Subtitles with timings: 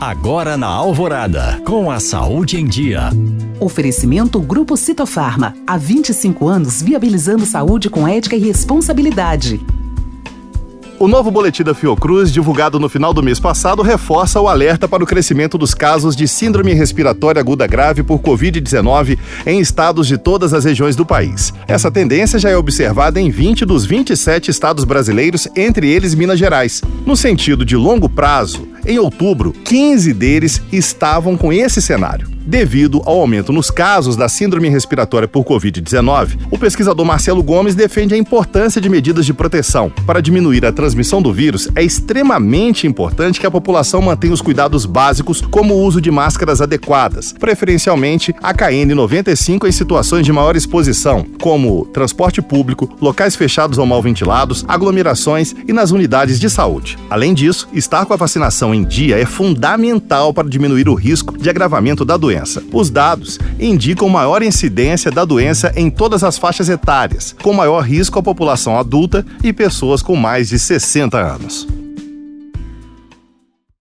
[0.00, 3.10] Agora na Alvorada, com a saúde em dia.
[3.60, 5.54] Oferecimento Grupo Citofarma.
[5.66, 9.60] Há 25 anos viabilizando saúde com ética e responsabilidade.
[10.98, 15.02] O novo boletim da Fiocruz, divulgado no final do mês passado, reforça o alerta para
[15.02, 20.54] o crescimento dos casos de síndrome respiratória aguda grave por Covid-19 em estados de todas
[20.54, 21.52] as regiões do país.
[21.66, 26.80] Essa tendência já é observada em 20 dos 27 estados brasileiros, entre eles Minas Gerais.
[27.04, 32.34] No sentido de longo prazo, em outubro, 15 deles estavam com esse cenário.
[32.46, 38.14] Devido ao aumento nos casos da síndrome respiratória por Covid-19, o pesquisador Marcelo Gomes defende
[38.14, 39.90] a importância de medidas de proteção.
[40.06, 44.84] Para diminuir a transmissão do vírus, é extremamente importante que a população mantenha os cuidados
[44.84, 51.24] básicos, como o uso de máscaras adequadas, preferencialmente a KN95 em situações de maior exposição,
[51.40, 56.98] como transporte público, locais fechados ou mal ventilados, aglomerações e nas unidades de saúde.
[57.08, 61.48] Além disso, estar com a vacinação em dia é fundamental para diminuir o risco de
[61.48, 62.62] agravamento da doença.
[62.72, 68.18] Os dados indicam maior incidência da doença em todas as faixas etárias, com maior risco
[68.18, 71.66] a população adulta e pessoas com mais de 60 anos.